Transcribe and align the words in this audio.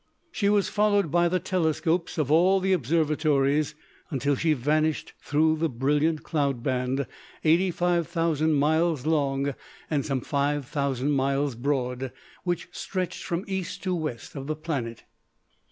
She 0.31 0.49
was 0.49 0.67
followed 0.67 1.11
by 1.11 1.29
the 1.29 1.39
telescopes 1.39 2.17
of 2.17 2.31
all 2.31 2.59
the 2.59 2.73
observatories 2.73 3.75
until 4.09 4.35
she 4.35 4.53
vanished 4.53 5.13
through 5.23 5.57
the 5.57 5.69
brilliant 5.69 6.23
cloud 6.23 6.63
band, 6.63 7.05
eighty 7.43 7.69
five 7.69 8.07
thousand 8.07 8.53
miles 8.55 9.05
long 9.05 9.53
and 9.91 10.03
some 10.03 10.21
five 10.21 10.65
thousand 10.65 11.11
miles 11.11 11.53
broad, 11.53 12.11
which 12.43 12.67
stretched 12.71 13.23
from 13.23 13.45
east 13.47 13.83
to 13.83 13.93
west 13.93 14.35
of 14.35 14.47
the 14.47 14.55
planet. 14.55 15.03